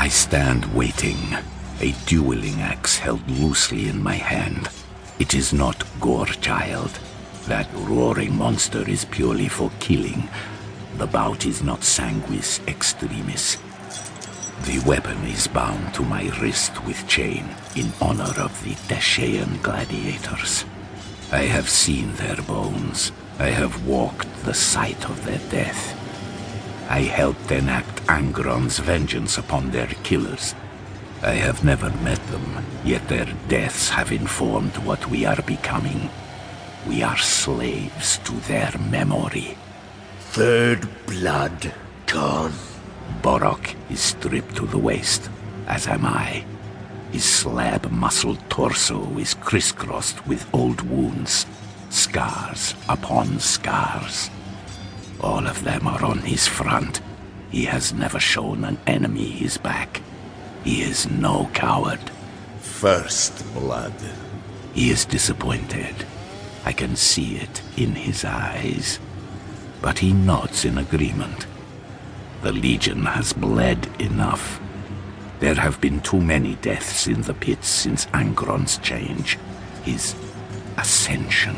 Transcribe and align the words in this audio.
I 0.00 0.08
stand 0.08 0.64
waiting, 0.74 1.36
a 1.78 1.92
dueling 2.06 2.62
axe 2.62 2.96
held 2.96 3.30
loosely 3.30 3.86
in 3.86 4.02
my 4.02 4.14
hand. 4.14 4.70
It 5.18 5.34
is 5.34 5.52
not 5.52 5.84
Gorechild. 6.00 6.98
That 7.44 7.68
roaring 7.74 8.34
monster 8.34 8.88
is 8.88 9.04
purely 9.04 9.48
for 9.48 9.70
killing. 9.78 10.30
The 10.96 11.06
bout 11.06 11.44
is 11.44 11.62
not 11.62 11.80
sanguis 11.80 12.66
extremis. 12.66 13.58
The 14.64 14.78
weapon 14.86 15.22
is 15.26 15.46
bound 15.46 15.92
to 15.92 16.02
my 16.02 16.30
wrist 16.40 16.82
with 16.86 17.06
chain 17.06 17.50
in 17.76 17.92
honor 18.00 18.32
of 18.38 18.58
the 18.64 18.76
Dashaean 18.88 19.60
gladiators. 19.62 20.64
I 21.30 21.42
have 21.42 21.68
seen 21.68 22.14
their 22.14 22.36
bones. 22.36 23.12
I 23.38 23.50
have 23.50 23.86
walked 23.86 24.32
the 24.46 24.54
site 24.54 25.10
of 25.10 25.26
their 25.26 25.42
death. 25.50 25.99
I 26.90 27.02
helped 27.02 27.52
enact 27.52 28.04
Angron's 28.08 28.80
vengeance 28.80 29.38
upon 29.38 29.70
their 29.70 29.86
killers. 30.02 30.56
I 31.22 31.34
have 31.34 31.62
never 31.62 31.88
met 32.02 32.18
them, 32.26 32.64
yet 32.84 33.06
their 33.06 33.32
deaths 33.46 33.90
have 33.90 34.10
informed 34.10 34.76
what 34.78 35.08
we 35.08 35.24
are 35.24 35.40
becoming. 35.42 36.10
We 36.88 37.04
are 37.04 37.16
slaves 37.16 38.18
to 38.24 38.32
their 38.32 38.72
memory. 38.90 39.56
Third 40.32 40.88
blood, 41.06 41.72
Khârn. 42.06 42.54
Borok 43.22 43.76
is 43.88 44.00
stripped 44.00 44.56
to 44.56 44.66
the 44.66 44.78
waist, 44.78 45.30
as 45.68 45.86
am 45.86 46.04
I. 46.04 46.44
His 47.12 47.24
slab-muscled 47.24 48.50
torso 48.50 49.16
is 49.16 49.34
crisscrossed 49.34 50.26
with 50.26 50.52
old 50.52 50.80
wounds, 50.82 51.46
scars 51.90 52.74
upon 52.88 53.38
scars. 53.38 54.28
All 55.22 55.46
of 55.46 55.64
them 55.64 55.86
are 55.86 56.02
on 56.04 56.18
his 56.18 56.46
front. 56.46 57.00
He 57.50 57.64
has 57.66 57.92
never 57.92 58.18
shown 58.18 58.64
an 58.64 58.78
enemy 58.86 59.28
his 59.30 59.58
back. 59.58 60.00
He 60.64 60.82
is 60.82 61.10
no 61.10 61.50
coward. 61.52 62.00
First 62.60 63.44
blood. 63.54 63.94
He 64.72 64.90
is 64.90 65.04
disappointed. 65.04 66.06
I 66.64 66.72
can 66.72 66.96
see 66.96 67.36
it 67.36 67.62
in 67.76 67.94
his 67.94 68.24
eyes. 68.24 68.98
But 69.82 69.98
he 69.98 70.12
nods 70.12 70.64
in 70.64 70.78
agreement. 70.78 71.46
The 72.42 72.52
Legion 72.52 73.04
has 73.04 73.32
bled 73.32 73.88
enough. 74.00 74.60
There 75.40 75.54
have 75.54 75.80
been 75.80 76.00
too 76.00 76.20
many 76.20 76.54
deaths 76.56 77.06
in 77.06 77.22
the 77.22 77.34
pits 77.34 77.68
since 77.68 78.06
Angron's 78.14 78.78
change. 78.78 79.38
His 79.82 80.14
ascension. 80.78 81.56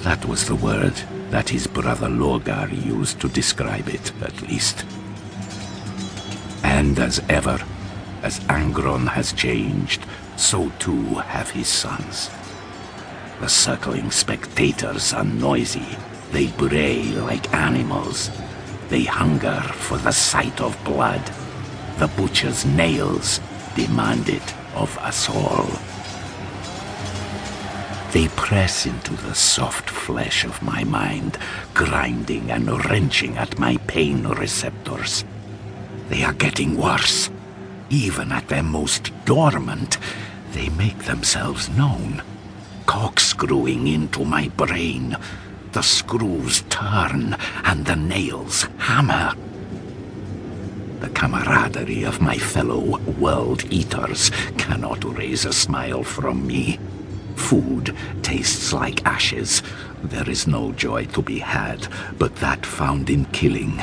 That 0.00 0.24
was 0.26 0.46
the 0.46 0.54
word 0.54 0.94
that 1.30 1.48
his 1.48 1.66
brother 1.66 2.08
Lorgar 2.08 2.68
used 2.84 3.20
to 3.20 3.28
describe 3.28 3.88
it, 3.88 4.12
at 4.22 4.42
least. 4.42 4.84
And 6.62 6.98
as 6.98 7.22
ever, 7.28 7.58
as 8.22 8.40
Angron 8.40 9.08
has 9.08 9.32
changed, 9.32 10.04
so 10.36 10.70
too 10.78 11.14
have 11.14 11.50
his 11.50 11.68
sons. 11.68 12.30
The 13.40 13.48
circling 13.48 14.10
spectators 14.10 15.14
are 15.14 15.24
noisy. 15.24 15.96
They 16.32 16.48
bray 16.48 17.04
like 17.04 17.52
animals. 17.54 18.30
They 18.88 19.04
hunger 19.04 19.60
for 19.60 19.98
the 19.98 20.12
sight 20.12 20.60
of 20.60 20.82
blood. 20.84 21.22
The 21.98 22.08
butcher's 22.08 22.66
nails 22.66 23.40
demand 23.74 24.28
it 24.28 24.54
of 24.74 24.96
us 24.98 25.28
all. 25.28 25.89
They 28.12 28.26
press 28.26 28.86
into 28.86 29.14
the 29.14 29.36
soft 29.36 29.88
flesh 29.88 30.44
of 30.44 30.62
my 30.62 30.82
mind, 30.82 31.38
grinding 31.74 32.50
and 32.50 32.84
wrenching 32.86 33.38
at 33.38 33.60
my 33.60 33.76
pain 33.86 34.26
receptors. 34.26 35.24
They 36.08 36.24
are 36.24 36.32
getting 36.32 36.76
worse. 36.76 37.30
Even 37.88 38.32
at 38.32 38.48
their 38.48 38.64
most 38.64 39.12
dormant, 39.24 39.96
they 40.50 40.70
make 40.70 41.04
themselves 41.04 41.68
known, 41.68 42.20
corkscrewing 42.86 43.86
into 43.86 44.24
my 44.24 44.48
brain. 44.48 45.16
The 45.70 45.82
screws 45.82 46.62
turn 46.62 47.36
and 47.62 47.86
the 47.86 47.94
nails 47.94 48.66
hammer. 48.78 49.34
The 50.98 51.10
camaraderie 51.10 52.02
of 52.02 52.20
my 52.20 52.38
fellow 52.38 52.98
world 53.20 53.64
eaters 53.72 54.32
cannot 54.58 55.04
raise 55.16 55.44
a 55.44 55.52
smile 55.52 56.02
from 56.02 56.44
me. 56.44 56.80
Food 57.48 57.96
tastes 58.22 58.72
like 58.72 59.04
ashes. 59.04 59.62
There 60.04 60.28
is 60.30 60.46
no 60.46 60.72
joy 60.72 61.06
to 61.06 61.22
be 61.22 61.40
had 61.40 61.88
but 62.16 62.36
that 62.36 62.64
found 62.64 63.10
in 63.10 63.24
killing. 63.26 63.82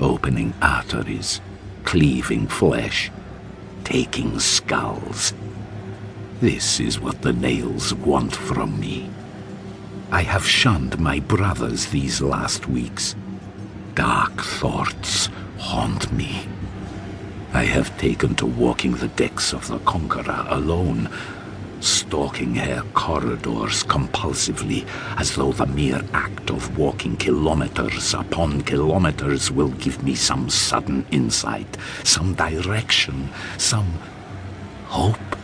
Opening 0.00 0.54
arteries, 0.62 1.40
cleaving 1.84 2.46
flesh, 2.46 3.10
taking 3.84 4.38
skulls. 4.38 5.34
This 6.40 6.80
is 6.80 6.98
what 6.98 7.20
the 7.20 7.34
nails 7.34 7.92
want 7.92 8.34
from 8.34 8.80
me. 8.80 9.10
I 10.10 10.22
have 10.22 10.46
shunned 10.46 10.98
my 10.98 11.20
brothers 11.20 11.86
these 11.86 12.22
last 12.22 12.66
weeks. 12.66 13.14
Dark 13.94 14.40
thoughts 14.40 15.28
haunt 15.58 16.10
me. 16.12 16.48
I 17.52 17.64
have 17.64 17.98
taken 17.98 18.34
to 18.36 18.46
walking 18.46 18.94
the 18.94 19.08
decks 19.08 19.52
of 19.52 19.68
the 19.68 19.80
Conqueror 19.80 20.46
alone, 20.48 21.10
stalking 21.80 22.54
her 22.54 22.82
corridors 22.94 23.82
compulsively, 23.84 24.86
as 25.18 25.34
though 25.34 25.52
the 25.52 25.66
mere 25.66 26.02
act 26.12 26.50
of 26.50 26.78
walking 26.78 27.16
kilometers 27.16 28.14
upon 28.14 28.62
kilometers 28.62 29.50
will 29.50 29.70
give 29.70 30.02
me 30.02 30.14
some 30.14 30.48
sudden 30.48 31.04
insight, 31.10 31.76
some 32.04 32.34
direction, 32.34 33.28
some 33.58 33.92
hope. 34.86 35.39